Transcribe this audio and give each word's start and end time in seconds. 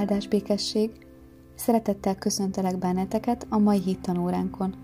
áldás 0.00 0.28
békesség, 0.28 0.90
szeretettel 1.54 2.16
köszöntelek 2.16 2.78
benneteket 2.78 3.46
a 3.48 3.58
mai 3.58 3.80
hittanóránkon. 3.80 4.74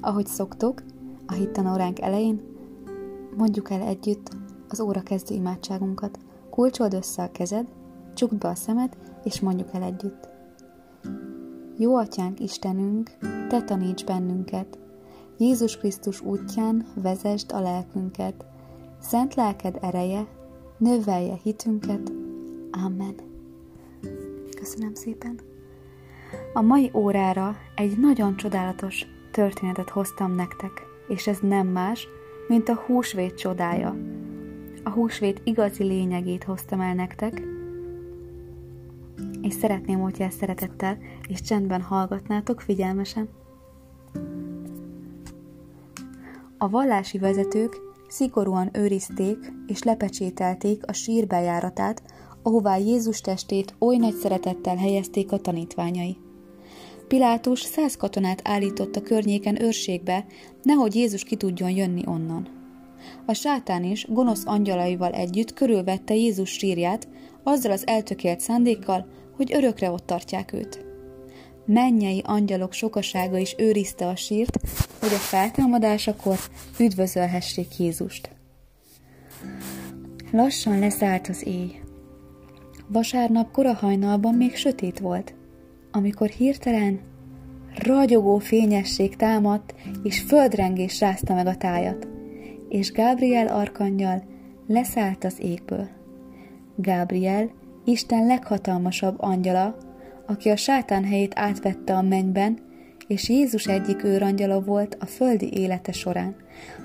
Ahogy 0.00 0.26
szoktuk, 0.26 0.82
a 1.26 1.32
hittanóránk 1.32 2.00
elején 2.00 2.40
mondjuk 3.36 3.70
el 3.70 3.80
együtt 3.80 4.30
az 4.68 4.80
óra 4.80 5.02
kezdő 5.02 5.34
imádságunkat. 5.34 6.18
Kulcsold 6.50 6.94
össze 6.94 7.22
a 7.22 7.30
kezed, 7.30 7.66
csukd 8.14 8.38
be 8.38 8.48
a 8.48 8.54
szemed, 8.54 8.96
és 9.24 9.40
mondjuk 9.40 9.68
el 9.72 9.82
együtt. 9.82 10.28
Jó 11.76 11.96
atyánk 11.96 12.40
Istenünk, 12.40 13.10
te 13.48 13.62
taníts 13.62 14.04
bennünket, 14.04 14.78
Jézus 15.38 15.76
Krisztus 15.76 16.20
útján 16.20 16.86
vezesd 16.94 17.52
a 17.52 17.60
lelkünket, 17.60 18.44
szent 19.00 19.34
lelked 19.34 19.78
ereje, 19.80 20.26
növelje 20.78 21.38
hitünket. 21.42 22.12
Amen. 22.84 23.27
Köszönöm 24.68 24.94
szépen. 24.94 25.40
A 26.52 26.60
mai 26.60 26.90
órára 26.94 27.56
egy 27.74 27.98
nagyon 27.98 28.36
csodálatos 28.36 29.06
történetet 29.30 29.90
hoztam 29.90 30.34
nektek, 30.34 30.82
és 31.08 31.26
ez 31.26 31.38
nem 31.40 31.66
más, 31.66 32.08
mint 32.48 32.68
a 32.68 32.74
húsvét 32.74 33.34
csodája. 33.34 33.96
A 34.84 34.90
húsvét 34.90 35.40
igazi 35.44 35.84
lényegét 35.84 36.44
hoztam 36.44 36.80
el 36.80 36.94
nektek, 36.94 37.42
és 39.42 39.54
szeretném, 39.54 40.00
hogyha 40.00 40.24
ezt 40.24 40.38
szeretettel 40.38 40.98
és 41.28 41.40
csendben 41.40 41.80
hallgatnátok 41.80 42.60
figyelmesen. 42.60 43.28
A 46.58 46.68
vallási 46.68 47.18
vezetők 47.18 47.76
szigorúan 48.08 48.70
őrizték 48.72 49.52
és 49.66 49.82
lepecsételték 49.82 50.86
a 50.86 50.92
sír 50.92 51.26
bejáratát, 51.26 52.02
ahová 52.48 52.76
Jézus 52.76 53.20
testét 53.20 53.74
oly 53.78 53.96
nagy 53.96 54.14
szeretettel 54.14 54.76
helyezték 54.76 55.32
a 55.32 55.38
tanítványai. 55.38 56.16
Pilátus 57.08 57.60
száz 57.60 57.96
katonát 57.96 58.40
állított 58.44 58.96
a 58.96 59.02
környéken 59.02 59.62
őrségbe, 59.62 60.26
nehogy 60.62 60.94
Jézus 60.94 61.22
ki 61.22 61.36
tudjon 61.36 61.70
jönni 61.70 62.02
onnan. 62.06 62.48
A 63.26 63.32
sátán 63.32 63.84
is 63.84 64.06
gonosz 64.08 64.42
angyalaival 64.46 65.12
együtt 65.12 65.52
körülvette 65.52 66.14
Jézus 66.14 66.50
sírját, 66.50 67.08
azzal 67.42 67.72
az 67.72 67.86
eltökélt 67.86 68.40
szándékkal, 68.40 69.06
hogy 69.36 69.54
örökre 69.54 69.90
ott 69.90 70.06
tartják 70.06 70.52
őt. 70.52 70.84
Mennyei 71.66 72.22
angyalok 72.26 72.72
sokasága 72.72 73.38
is 73.38 73.54
őrizte 73.58 74.06
a 74.06 74.16
sírt, 74.16 74.58
hogy 75.00 75.12
a 75.12 75.18
feltámadásakor 75.18 76.38
üdvözölhessék 76.78 77.78
Jézust. 77.78 78.30
Lassan 80.32 80.78
leszállt 80.78 81.28
az 81.28 81.46
éj. 81.46 81.86
Vasárnap 82.88 83.50
korahajnalban 83.50 84.34
még 84.34 84.56
sötét 84.56 84.98
volt, 84.98 85.34
amikor 85.90 86.28
hirtelen 86.28 87.00
ragyogó 87.74 88.38
fényesség 88.38 89.16
támadt, 89.16 89.74
és 90.02 90.20
földrengés 90.20 91.00
rázta 91.00 91.34
meg 91.34 91.46
a 91.46 91.56
tájat, 91.56 92.08
és 92.68 92.92
Gábriel 92.92 93.46
arkangyal 93.46 94.22
leszállt 94.66 95.24
az 95.24 95.40
égből. 95.40 95.88
Gábriel, 96.76 97.50
Isten 97.84 98.26
leghatalmasabb 98.26 99.20
angyala, 99.20 99.76
aki 100.26 100.48
a 100.48 100.56
sátán 100.56 101.04
helyét 101.04 101.32
átvette 101.34 101.94
a 101.94 102.02
mennyben, 102.02 102.58
és 103.06 103.28
Jézus 103.28 103.66
egyik 103.66 104.04
őrangyala 104.04 104.60
volt 104.60 104.96
a 105.00 105.06
földi 105.06 105.52
élete 105.52 105.92
során. 105.92 106.36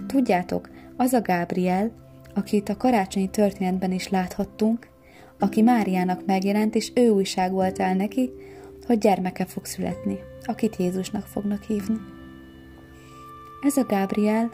Tudjátok, 0.07 0.69
az 0.97 1.13
a 1.13 1.21
Gábriel, 1.21 1.91
akit 2.35 2.69
a 2.69 2.77
karácsonyi 2.77 3.29
történetben 3.29 3.91
is 3.91 4.09
láthattunk, 4.09 4.87
aki 5.39 5.61
Máriának 5.61 6.25
megjelent, 6.25 6.75
és 6.75 6.91
ő 6.95 7.09
újságolt 7.09 7.79
el 7.79 7.95
neki, 7.95 8.31
hogy 8.85 8.97
gyermeke 8.97 9.45
fog 9.45 9.65
születni, 9.65 10.19
akit 10.43 10.75
Jézusnak 10.75 11.25
fognak 11.25 11.63
hívni. 11.63 11.97
Ez 13.61 13.77
a 13.77 13.83
Gábriel 13.83 14.51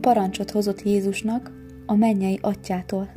parancsot 0.00 0.50
hozott 0.50 0.82
Jézusnak 0.82 1.50
a 1.86 1.94
mennyei 1.94 2.38
atyától. 2.42 3.10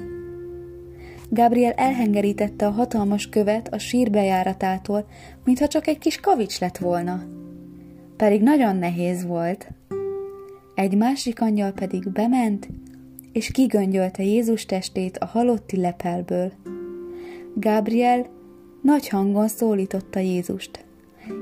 Gabriel 1.29 1.71
elhengerítette 1.71 2.65
a 2.65 2.71
hatalmas 2.71 3.29
követ 3.29 3.73
a 3.73 3.77
sír 3.77 4.09
bejáratától, 4.09 5.07
mintha 5.43 5.67
csak 5.67 5.87
egy 5.87 5.97
kis 5.97 6.19
kavics 6.19 6.59
lett 6.59 6.77
volna. 6.77 7.23
Pedig 8.17 8.41
nagyon 8.41 8.75
nehéz 8.75 9.25
volt. 9.25 9.67
Egy 10.75 10.97
másik 10.97 11.41
angyal 11.41 11.71
pedig 11.71 12.09
bement, 12.09 12.67
és 13.33 13.51
kigöngyölte 13.51 14.23
Jézus 14.23 14.65
testét 14.65 15.17
a 15.17 15.25
halotti 15.25 15.77
lepelből. 15.77 16.51
Gabriel 17.55 18.25
nagy 18.81 19.07
hangon 19.07 19.47
szólította 19.47 20.19
Jézust. 20.19 20.85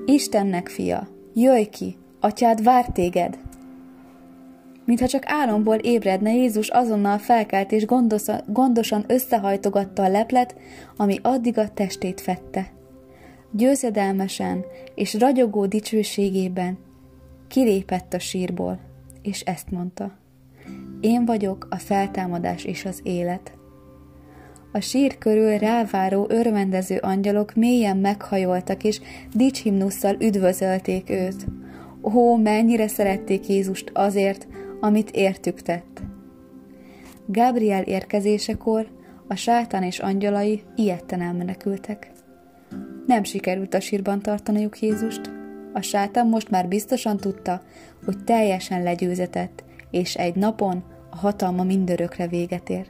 Istennek 0.05 0.67
fia, 0.67 1.07
jöjj 1.33 1.63
ki, 1.63 1.97
atyád 2.19 2.63
vár 2.63 2.85
téged! 2.85 3.37
Mintha 4.85 5.07
csak 5.07 5.23
álomból 5.25 5.75
ébredne, 5.75 6.33
Jézus 6.33 6.69
azonnal 6.69 7.17
felkelt 7.17 7.71
és 7.71 7.85
gondosan 8.47 9.03
összehajtogatta 9.07 10.03
a 10.03 10.09
leplet, 10.09 10.55
ami 10.97 11.19
addig 11.21 11.57
a 11.57 11.73
testét 11.73 12.21
fette. 12.21 12.71
Győzedelmesen 13.51 14.65
és 14.95 15.13
ragyogó 15.13 15.65
dicsőségében 15.65 16.77
kilépett 17.47 18.13
a 18.13 18.19
sírból, 18.19 18.79
és 19.21 19.41
ezt 19.41 19.71
mondta. 19.71 20.17
Én 20.99 21.25
vagyok 21.25 21.67
a 21.69 21.75
feltámadás 21.75 22.63
és 22.63 22.85
az 22.85 22.99
élet. 23.03 23.57
A 24.71 24.79
sír 24.79 25.17
körül 25.17 25.57
ráváró 25.57 26.25
örvendező 26.29 26.97
angyalok 26.97 27.53
mélyen 27.53 27.97
meghajoltak, 27.97 28.83
és 28.83 29.01
dicshimnusszal 29.33 30.15
üdvözölték 30.19 31.09
őt. 31.09 31.45
Ó, 32.01 32.35
mennyire 32.35 32.87
szerették 32.87 33.47
Jézust 33.47 33.91
azért, 33.93 34.47
amit 34.79 35.11
értük 35.11 35.61
tett. 35.61 36.01
Gabriel 37.25 37.83
érkezésekor 37.83 38.87
a 39.27 39.35
sátán 39.35 39.83
és 39.83 39.99
angyalai 39.99 40.61
ilyetten 40.75 41.21
elmenekültek. 41.21 42.11
Nem 43.05 43.23
sikerült 43.23 43.73
a 43.73 43.79
sírban 43.79 44.21
tartaniuk 44.21 44.79
Jézust, 44.79 45.31
a 45.73 45.81
sátán 45.81 46.27
most 46.27 46.49
már 46.49 46.67
biztosan 46.67 47.17
tudta, 47.17 47.61
hogy 48.05 48.23
teljesen 48.23 48.83
legyőzetett, 48.83 49.63
és 49.91 50.15
egy 50.15 50.35
napon 50.35 50.83
a 51.09 51.15
hatalma 51.15 51.63
mindörökre 51.63 52.27
véget 52.27 52.69
ér. 52.69 52.87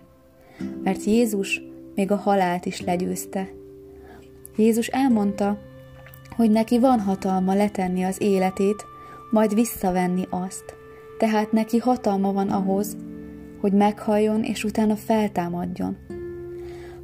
Mert 0.84 1.04
Jézus 1.04 1.62
még 1.96 2.12
a 2.12 2.16
halált 2.16 2.66
is 2.66 2.82
legyőzte. 2.82 3.50
Jézus 4.58 4.88
elmondta, 4.88 5.58
hogy 6.36 6.52
neki 6.52 6.80
van 6.80 7.00
hatalma 7.00 7.54
letenni 7.54 8.04
az 8.04 8.22
életét, 8.22 8.86
majd 9.32 9.54
visszavenni 9.54 10.24
azt 10.30 10.78
tehát 11.20 11.52
neki 11.52 11.78
hatalma 11.78 12.34
van 12.34 12.50
ahhoz, 12.50 12.98
hogy 13.62 13.74
meghalljon 13.74 14.44
és 14.44 14.64
utána 14.64 14.96
feltámadjon. 14.96 15.98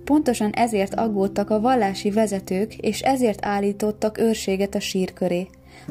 Pontosan 0.03 0.51
ezért 0.51 0.94
aggódtak 0.94 1.50
a 1.50 1.59
vallási 1.59 2.12
vezetők, 2.12 2.75
és 2.75 3.01
ezért 3.01 3.45
állítottak 3.45 4.17
őrséget 4.17 4.75
a 4.75 4.79
sír 4.79 5.13
köré, 5.13 5.47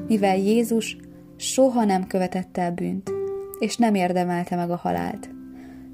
mivel 0.06 0.36
Jézus 0.36 0.96
soha 1.36 1.84
nem 1.84 2.06
követett 2.06 2.58
el 2.58 2.72
bűnt, 2.72 3.10
és 3.64 3.76
nem 3.76 3.94
érdemelte 3.94 4.56
meg 4.56 4.70
a 4.70 4.76
halált. 4.76 5.30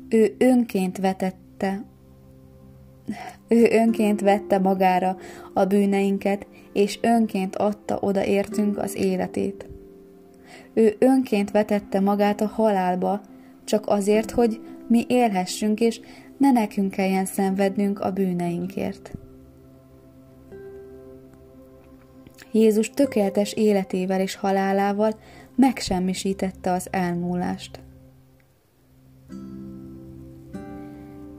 Ő 0.09 0.35
önként 0.39 0.99
vetette 0.99 1.85
ő 3.49 3.69
önként 3.71 4.21
vette 4.21 4.59
magára 4.59 5.17
a 5.55 5.65
bűneinket, 5.65 6.47
és 6.73 6.99
önként 7.03 7.57
adta 7.57 7.99
oda 8.01 8.25
értünk 8.25 8.79
az 8.79 8.97
életét. 8.97 9.69
Ő 10.75 10.97
önként 10.99 11.51
vetette 11.51 12.01
magát 12.01 12.41
a 12.41 12.47
halálba, 12.47 13.21
csak 13.65 13.87
azért, 13.87 14.31
hogy 14.31 14.61
mi 14.89 15.05
élhessünk, 15.09 15.81
és 15.81 16.01
ne 16.37 16.51
nekünk 16.51 16.91
kelljen 16.91 17.25
szenvednünk 17.25 18.01
a 18.01 18.11
bűneinkért. 18.11 19.13
Jézus 22.53 22.91
tökéletes 22.91 23.53
életével 23.53 24.21
és 24.21 24.35
halálával 24.35 25.15
megsemmisítette 25.61 26.73
az 26.73 26.89
elmúlást. 26.91 27.81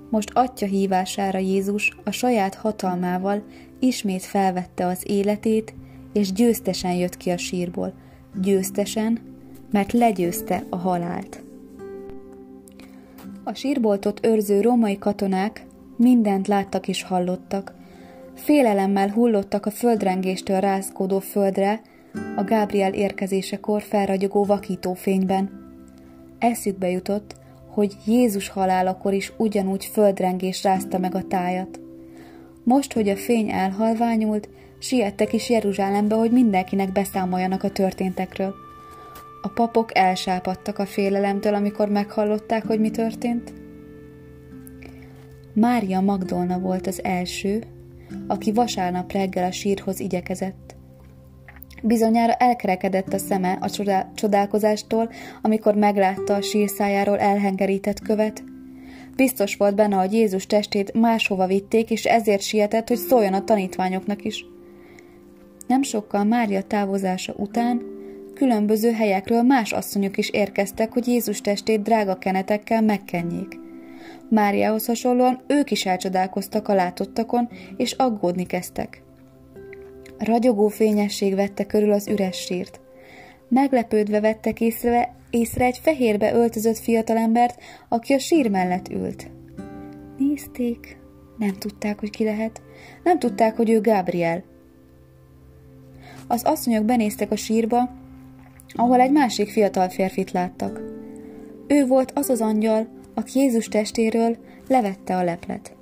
Most 0.09 0.29
atya 0.33 0.65
hívására 0.65 1.38
Jézus 1.39 1.97
a 2.03 2.12
saját 2.12 2.56
hatalmával 2.56 3.44
ismét 3.79 4.23
felvette 4.23 4.85
az 4.85 5.03
életét, 5.07 5.73
és 6.13 6.31
győztesen 6.31 6.94
jött 6.94 7.18
ki 7.18 7.29
a 7.29 7.38
sírból, 7.38 7.94
győztesen, 8.41 9.19
mert 9.71 9.91
legyőzte 9.91 10.63
a 10.69 10.75
halált. 10.75 11.44
A 13.44 13.53
sírboltot 13.53 14.25
őrző 14.25 14.62
római 14.62 14.97
katonák 14.97 15.65
mindent 15.97 16.47
láttak 16.47 16.88
és 16.88 17.03
hallottak. 17.03 17.74
Félelemmel 18.33 19.09
hullottak 19.09 19.65
a 19.65 19.71
földrengéstől 19.71 20.59
rázkódó 20.59 21.19
földre, 21.19 21.81
a 22.36 22.44
Gábriel 22.44 22.94
érkezésekor 22.94 23.81
felragyogó 23.81 24.46
vakító 24.46 24.94
fényben. 24.94 25.50
Eszükbe 26.40 26.90
jutott, 26.90 27.36
hogy 27.68 27.96
Jézus 28.06 28.50
halálakor 28.50 29.13
is 29.13 29.31
ugyanúgy 29.38 29.86
földrengés 29.86 30.63
rázta 30.63 30.98
meg 30.98 31.16
a 31.16 31.28
tájat. 31.28 31.80
Most, 32.63 32.94
hogy 32.94 33.10
a 33.10 33.16
fény 33.16 33.50
elhalványult, 33.50 34.50
siettek 34.80 35.34
is 35.34 35.50
Jeruzsálembe, 35.50 36.16
hogy 36.16 36.31
mindenkinek 36.31 36.92
beszámoljanak 36.92 37.63
a 37.63 37.69
történtekről. 37.69 38.54
A 39.42 39.48
papok 39.48 39.98
elsápadtak 39.98 40.80
a 40.80 40.86
félelemtől, 40.86 41.54
amikor 41.54 41.90
meghallották, 41.90 42.66
hogy 42.66 42.80
mi 42.80 42.90
történt. 42.90 43.54
Mária 45.54 46.02
Magdolna 46.02 46.60
volt 46.60 46.88
az 46.88 47.04
első, 47.04 47.63
aki 48.28 48.52
vasárnap 48.52 49.12
reggel 49.12 49.46
a 49.46 49.52
sírhoz 49.52 50.00
igyekezett. 50.00 50.70
Bizonyára 51.81 52.33
elkerekedett 52.33 53.13
a 53.13 53.18
szeme 53.18 53.57
a 53.62 53.69
csodálkozástól, 54.13 55.10
amikor 55.42 55.75
meglátta 55.75 56.36
a 56.36 56.42
sírszájáról 56.42 57.19
elhengerített 57.19 58.00
követ. 58.00 58.44
Biztos 59.16 59.56
volt 59.56 59.75
benne, 59.75 59.95
hogy 59.95 60.13
Jézus 60.13 60.45
testét 60.45 60.94
máshova 60.94 61.48
vitték, 61.48 61.89
és 61.89 62.06
ezért 62.06 62.42
sietett, 62.42 62.88
hogy 62.88 62.98
szóljon 62.98 63.33
a 63.33 63.44
tanítványoknak 63.44 64.24
is. 64.24 64.45
Nem 65.68 65.83
sokkal 65.83 66.24
Mária 66.24 66.62
távozása 66.62 67.33
után 67.38 67.81
különböző 68.34 68.92
helyekről 68.92 69.42
más 69.42 69.72
asszonyok 69.72 70.18
is 70.18 70.30
érkeztek, 70.30 70.94
hogy 70.94 71.07
Jézus 71.07 71.42
testét 71.42 71.81
drága 71.81 72.18
kenetekkel 72.18 72.81
megkenjék. 72.81 73.60
Máriához 74.30 74.86
hasonlóan 74.86 75.42
ők 75.48 75.72
is 75.72 75.86
elcsodálkoztak 75.86 76.68
a 76.68 76.74
látottakon, 76.74 77.50
és 77.77 77.92
aggódni 77.92 78.45
kezdtek. 78.45 79.04
Ragyogó 80.23 80.68
fényesség 80.68 81.35
vette 81.35 81.65
körül 81.65 81.91
az 81.91 82.07
üres 82.07 82.38
sírt. 82.38 82.79
Meglepődve 83.50 84.19
vettek 84.19 84.62
észre, 84.62 85.15
észre 85.29 85.65
egy 85.65 85.79
fehérbe 85.81 86.33
öltözött 86.33 86.77
fiatalembert, 86.77 87.62
aki 87.89 88.13
a 88.13 88.19
sír 88.19 88.50
mellett 88.50 88.89
ült. 88.89 89.29
Nézték, 90.18 90.97
nem 91.38 91.53
tudták, 91.53 92.00
hogy 92.00 92.09
ki 92.09 92.23
lehet, 92.23 92.62
nem 93.03 93.19
tudták, 93.19 93.56
hogy 93.56 93.69
ő 93.69 93.81
Gabriel. 93.81 94.44
Az 96.27 96.44
asszonyok 96.44 96.85
benéztek 96.85 97.31
a 97.31 97.35
sírba, 97.35 97.89
ahol 98.74 99.00
egy 99.00 99.12
másik 99.12 99.50
fiatal 99.50 99.89
férfit 99.89 100.31
láttak. 100.31 100.81
Ő 101.67 101.85
volt 101.85 102.12
az 102.15 102.29
az 102.29 102.41
angyal, 102.41 102.88
aki 103.13 103.39
Jézus 103.39 103.67
testéről 103.67 104.38
levette 104.67 105.15
a 105.15 105.24
leplet. 105.24 105.75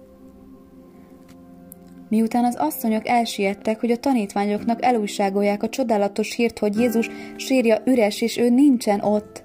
Miután 2.09 2.45
az 2.45 2.55
asszonyok 2.55 3.07
elsiettek, 3.07 3.79
hogy 3.79 3.91
a 3.91 3.97
tanítványoknak 3.97 4.83
elújságolják 4.83 5.63
a 5.63 5.69
csodálatos 5.69 6.35
hírt, 6.35 6.59
hogy 6.59 6.77
Jézus 6.77 7.09
sírja 7.35 7.81
üres, 7.85 8.21
és 8.21 8.37
ő 8.37 8.49
nincsen 8.49 9.01
ott, 9.01 9.43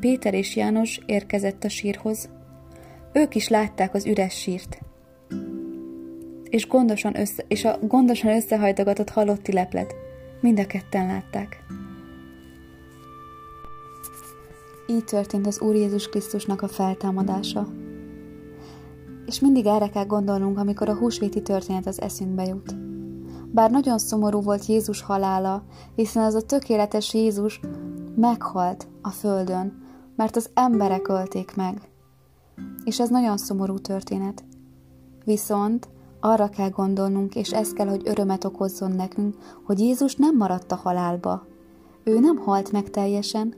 Péter 0.00 0.34
és 0.34 0.56
János 0.56 1.00
érkezett 1.06 1.64
a 1.64 1.68
sírhoz. 1.68 2.28
Ők 3.12 3.34
is 3.34 3.48
látták 3.48 3.94
az 3.94 4.06
üres 4.06 4.34
sírt. 4.34 4.78
És, 6.48 6.66
gondosan 6.66 7.20
össze, 7.20 7.44
és 7.48 7.64
a 7.64 7.78
gondosan 7.82 8.34
összehajtogatott 8.34 9.10
halotti 9.10 9.52
leplet. 9.52 9.94
Mind 10.40 10.58
a 10.58 10.66
ketten 10.66 11.06
látták. 11.06 11.62
Így 14.86 15.04
történt 15.04 15.46
az 15.46 15.60
Úr 15.60 15.74
Jézus 15.74 16.08
Krisztusnak 16.08 16.62
a 16.62 16.68
feltámadása. 16.68 17.83
És 19.34 19.40
mindig 19.40 19.66
erre 19.66 19.88
kell 19.88 20.04
gondolnunk, 20.06 20.58
amikor 20.58 20.88
a 20.88 20.96
húsvéti 20.96 21.42
történet 21.42 21.86
az 21.86 22.00
eszünkbe 22.00 22.44
jut. 22.44 22.76
Bár 23.52 23.70
nagyon 23.70 23.98
szomorú 23.98 24.40
volt 24.40 24.66
Jézus 24.66 25.02
halála, 25.02 25.62
hiszen 25.94 26.24
az 26.24 26.34
a 26.34 26.42
tökéletes 26.42 27.14
Jézus 27.14 27.60
meghalt 28.16 28.88
a 29.02 29.08
földön, 29.08 29.82
mert 30.16 30.36
az 30.36 30.50
emberek 30.54 31.08
ölték 31.08 31.54
meg. 31.56 31.90
És 32.84 33.00
ez 33.00 33.08
nagyon 33.08 33.36
szomorú 33.36 33.78
történet. 33.78 34.44
Viszont 35.24 35.88
arra 36.20 36.48
kell 36.48 36.70
gondolnunk, 36.70 37.34
és 37.34 37.52
ez 37.52 37.72
kell, 37.72 37.88
hogy 37.88 38.02
örömet 38.04 38.44
okozzon 38.44 38.92
nekünk, 38.92 39.36
hogy 39.64 39.78
Jézus 39.78 40.16
nem 40.16 40.36
maradt 40.36 40.72
a 40.72 40.80
halálba. 40.82 41.46
Ő 42.04 42.18
nem 42.18 42.36
halt 42.36 42.72
meg 42.72 42.90
teljesen, 42.90 43.54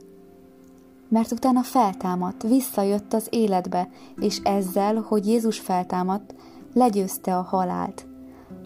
mert 1.09 1.31
utána 1.31 1.61
feltámadt, 1.61 2.43
visszajött 2.43 3.13
az 3.13 3.27
életbe, 3.29 3.89
és 4.15 4.39
ezzel, 4.43 4.95
hogy 4.95 5.27
Jézus 5.27 5.59
feltámadt, 5.59 6.35
legyőzte 6.73 7.37
a 7.37 7.41
halált, 7.41 8.07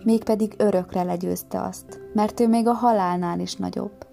mégpedig 0.03 0.53
örökre 0.57 1.03
legyőzte 1.03 1.61
azt, 1.61 1.99
mert 2.13 2.39
ő 2.39 2.47
még 2.47 2.67
a 2.67 2.73
halálnál 2.73 3.39
is 3.39 3.55
nagyobb. 3.55 4.07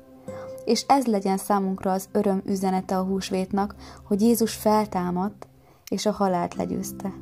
És 0.65 0.85
ez 0.89 1.07
legyen 1.07 1.37
számunkra 1.37 1.93
az 1.93 2.09
öröm 2.13 2.43
üzenete 2.47 2.99
a 2.99 3.05
húsvétnak, 3.05 3.75
hogy 4.07 4.21
Jézus 4.21 4.55
feltámadt, 4.55 5.47
és 5.91 6.07
a 6.07 6.13
halált 6.13 6.55
legyőzte. 6.55 7.13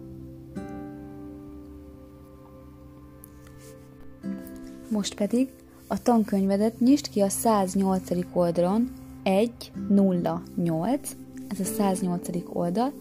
Most 4.91 5.15
pedig 5.15 5.53
a 5.89 6.03
tankönyvedet 6.03 6.81
nyisd 6.81 7.09
ki 7.09 7.21
a 7.21 7.29
108. 7.29 8.11
oldalon, 8.33 8.93
108, 9.27 11.17
ez 11.49 11.61
a 11.61 11.65
108. 11.65 12.29
oldal, 12.53 12.93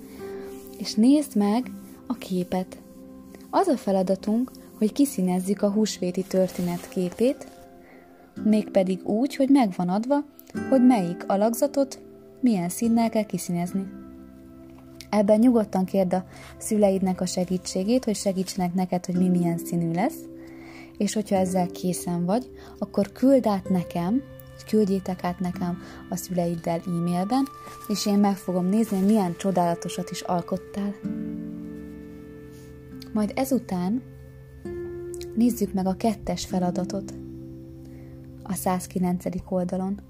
és 0.78 0.94
nézd 0.94 1.36
meg 1.36 1.72
a 2.08 2.14
képet. 2.14 2.78
Az 3.50 3.68
a 3.68 3.78
feladatunk, 3.78 4.52
hogy 4.78 4.92
kiszínezzük 4.92 5.62
a 5.62 5.72
húsvéti 5.72 6.24
történet 6.24 6.90
képét, 6.90 7.48
mégpedig 8.44 9.08
úgy, 9.08 9.36
hogy 9.36 9.50
megvan 9.50 9.90
adva, 9.90 10.24
hogy 10.70 10.86
melyik 10.86 11.24
alakzatot 11.28 12.00
milyen 12.40 12.70
színnel 12.70 13.10
kell 13.10 13.26
kiszínezni. 13.26 13.88
Ebben 15.10 15.40
nyugodtan 15.40 15.86
kérd 15.86 16.14
a 16.14 16.26
szüleidnek 16.58 17.22
a 17.22 17.26
segítségét, 17.26 18.06
hogy 18.06 18.16
segítsenek 18.16 18.74
neked, 18.74 19.06
hogy 19.06 19.16
mi 19.16 19.28
milyen 19.28 19.58
színű 19.58 19.92
lesz, 19.92 20.20
és 20.98 21.14
hogyha 21.14 21.36
ezzel 21.36 21.68
készen 21.68 22.26
vagy, 22.26 22.50
akkor 22.78 23.12
küld 23.12 23.48
át 23.48 23.70
nekem, 23.70 24.22
küldjétek 24.64 25.24
át 25.24 25.40
nekem 25.40 25.82
a 26.10 26.16
szüleiddel 26.16 26.82
e-mailben, 26.86 27.48
és 27.88 28.06
én 28.06 28.20
meg 28.20 28.36
fogom 28.36 28.66
nézni, 28.66 29.00
milyen 29.00 29.36
csodálatosat 29.38 30.10
is 30.10 30.22
alkottál. 30.22 30.94
Majd 33.14 33.32
ezután 33.36 34.02
nézzük 35.36 35.74
meg 35.74 35.86
a 35.86 35.96
kettes 35.96 36.46
feladatot 36.46 37.14
a 38.44 38.54
109. 38.54 39.26
oldalon. 39.50 40.02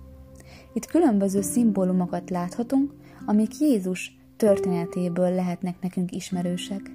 Itt 0.74 0.86
különböző 0.86 1.42
szimbólumokat 1.42 2.30
láthatunk, 2.30 2.94
amik 3.26 3.60
Jézus 3.60 4.18
történetéből 4.38 5.36
lehetnek 5.36 5.82
nekünk 5.82 6.12
ismerősek. 6.12 6.92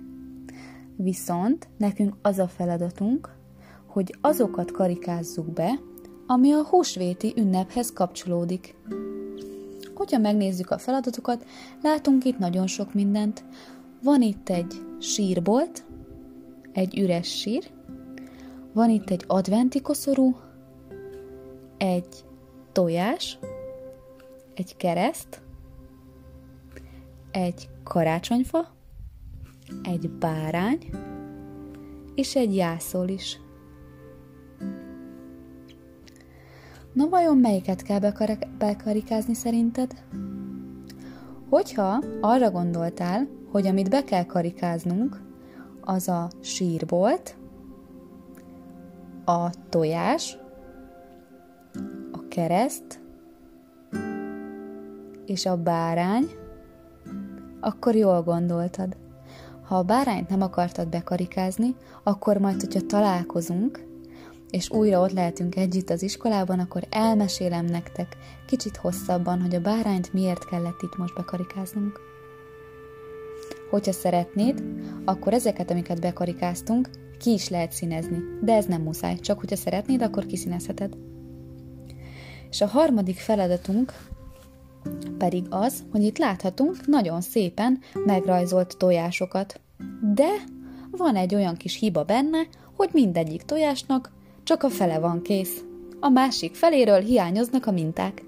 Viszont 0.96 1.68
nekünk 1.76 2.14
az 2.22 2.38
a 2.38 2.48
feladatunk, 2.48 3.34
hogy 3.86 4.14
azokat 4.20 4.70
karikázzuk 4.70 5.52
be, 5.52 5.80
ami 6.30 6.52
a 6.52 6.64
húsvéti 6.64 7.34
ünnephez 7.36 7.92
kapcsolódik. 7.92 8.74
Hogyha 9.94 10.18
megnézzük 10.18 10.70
a 10.70 10.78
feladatokat, 10.78 11.46
látunk 11.82 12.24
itt 12.24 12.38
nagyon 12.38 12.66
sok 12.66 12.94
mindent. 12.94 13.44
Van 14.02 14.22
itt 14.22 14.48
egy 14.48 14.74
sírbolt, 14.98 15.84
egy 16.72 16.98
üres 16.98 17.38
sír, 17.38 17.70
van 18.72 18.90
itt 18.90 19.10
egy 19.10 19.24
adventi 19.26 19.80
koszorú, 19.80 20.36
egy 21.76 22.24
tojás, 22.72 23.38
egy 24.54 24.76
kereszt, 24.76 25.42
egy 27.30 27.68
karácsonyfa, 27.84 28.74
egy 29.82 30.10
bárány 30.10 30.90
és 32.14 32.36
egy 32.36 32.56
jászol 32.56 33.08
is. 33.08 33.40
Na 36.92 37.08
vajon 37.08 37.36
melyiket 37.36 37.82
kell 37.82 37.98
bekarikázni 38.58 39.34
szerinted? 39.34 40.04
Hogyha 41.48 42.02
arra 42.20 42.50
gondoltál, 42.50 43.28
hogy 43.50 43.66
amit 43.66 43.90
be 43.90 44.04
kell 44.04 44.24
karikáznunk, 44.24 45.20
az 45.80 46.08
a 46.08 46.30
sírbolt, 46.40 47.36
a 49.24 49.50
tojás, 49.68 50.38
a 52.12 52.28
kereszt 52.28 53.00
és 55.26 55.46
a 55.46 55.56
bárány, 55.56 56.24
akkor 57.60 57.94
jól 57.94 58.22
gondoltad. 58.22 58.96
Ha 59.62 59.76
a 59.76 59.82
bárányt 59.82 60.28
nem 60.28 60.42
akartad 60.42 60.88
bekarikázni, 60.88 61.74
akkor 62.02 62.36
majd, 62.36 62.60
hogyha 62.60 62.86
találkozunk, 62.86 63.89
és 64.50 64.70
újra 64.70 65.00
ott 65.00 65.12
lehetünk 65.12 65.56
együtt 65.56 65.90
az 65.90 66.02
iskolában, 66.02 66.58
akkor 66.58 66.86
elmesélem 66.90 67.64
nektek 67.64 68.16
kicsit 68.46 68.76
hosszabban, 68.76 69.40
hogy 69.40 69.54
a 69.54 69.60
bárányt 69.60 70.12
miért 70.12 70.44
kellett 70.44 70.82
itt 70.82 70.96
most 70.96 71.14
bekarikáznunk. 71.14 72.00
Hogyha 73.70 73.92
szeretnéd, 73.92 74.62
akkor 75.04 75.32
ezeket, 75.32 75.70
amiket 75.70 76.00
bekarikáztunk, 76.00 76.90
ki 77.18 77.32
is 77.32 77.48
lehet 77.48 77.72
színezni, 77.72 78.18
de 78.40 78.54
ez 78.54 78.66
nem 78.66 78.82
muszáj, 78.82 79.16
csak 79.16 79.38
hogyha 79.38 79.56
szeretnéd, 79.56 80.02
akkor 80.02 80.26
kiszínezheted. 80.26 80.96
És 82.50 82.60
a 82.60 82.66
harmadik 82.66 83.18
feladatunk 83.18 83.94
pedig 85.18 85.46
az, 85.50 85.84
hogy 85.90 86.02
itt 86.02 86.18
láthatunk 86.18 86.86
nagyon 86.86 87.20
szépen 87.20 87.78
megrajzolt 88.04 88.76
tojásokat. 88.78 89.60
De 90.14 90.28
van 90.90 91.16
egy 91.16 91.34
olyan 91.34 91.54
kis 91.54 91.78
hiba 91.78 92.04
benne, 92.04 92.38
hogy 92.76 92.88
mindegyik 92.92 93.42
tojásnak 93.42 94.12
csak 94.50 94.62
a 94.62 94.68
fele 94.68 94.98
van 94.98 95.22
kész. 95.22 95.64
A 96.00 96.08
másik 96.08 96.54
feléről 96.54 97.00
hiányoznak 97.00 97.66
a 97.66 97.70
minták. 97.70 98.22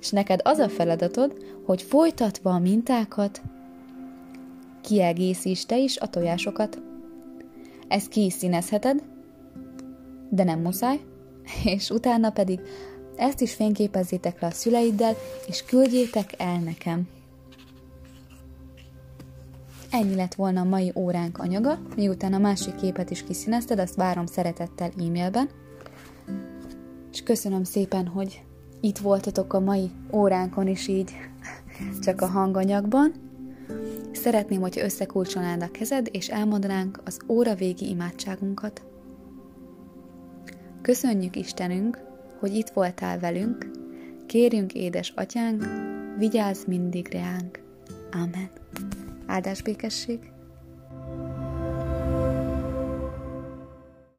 És 0.00 0.10
neked 0.10 0.40
az 0.42 0.58
a 0.58 0.68
feladatod, 0.68 1.44
hogy 1.64 1.82
folytatva 1.82 2.50
a 2.50 2.58
mintákat, 2.58 3.42
kiegészíts 4.80 5.66
te 5.66 5.78
is 5.78 5.98
a 5.98 6.06
tojásokat. 6.06 6.82
Ezt 7.88 8.08
ki 8.08 8.24
is 8.24 8.32
színezheted, 8.32 9.02
de 10.30 10.44
nem 10.44 10.60
muszáj, 10.60 11.00
és 11.64 11.90
utána 11.90 12.30
pedig 12.30 12.60
ezt 13.16 13.40
is 13.40 13.54
fényképezzétek 13.54 14.40
le 14.40 14.46
a 14.46 14.50
szüleiddel, 14.50 15.14
és 15.46 15.64
küldjétek 15.64 16.34
el 16.38 16.58
nekem. 16.58 17.08
Ennyi 19.90 20.14
lett 20.14 20.34
volna 20.34 20.60
a 20.60 20.64
mai 20.64 20.92
óránk 20.94 21.38
anyaga, 21.38 21.78
miután 21.96 22.32
a 22.32 22.38
másik 22.38 22.74
képet 22.74 23.10
is 23.10 23.24
kiszínezted, 23.24 23.78
azt 23.78 23.94
várom 23.94 24.26
szeretettel 24.26 24.90
e-mailben. 24.98 25.62
És 27.14 27.22
köszönöm 27.22 27.64
szépen, 27.64 28.06
hogy 28.06 28.42
itt 28.80 28.98
voltatok 28.98 29.52
a 29.52 29.60
mai 29.60 29.90
óránkon 30.12 30.66
is 30.66 30.88
így, 30.88 31.12
csak 32.02 32.20
a 32.20 32.26
hanganyagban. 32.26 33.12
Szeretném, 34.12 34.60
hogy 34.60 34.78
összekulcsolnád 34.78 35.62
a 35.62 35.70
kezed, 35.70 36.08
és 36.10 36.28
elmondanánk 36.28 37.00
az 37.04 37.18
óra 37.28 37.54
végi 37.54 37.88
imádságunkat. 37.88 38.82
Köszönjük 40.82 41.36
Istenünk, 41.36 41.98
hogy 42.38 42.54
itt 42.54 42.68
voltál 42.68 43.18
velünk, 43.18 43.70
kérjünk 44.26 44.72
édes 44.72 45.12
atyánk, 45.16 45.64
vigyázz 46.18 46.64
mindig 46.64 47.08
reánk. 47.08 47.62
Amen. 48.12 48.50
Áldás 49.26 49.62
békesség! 49.62 50.33